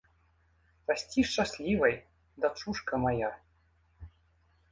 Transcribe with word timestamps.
Расці 0.91 1.25
шчаслівай, 1.31 1.93
дачушка 2.45 2.93
мая. 3.05 3.31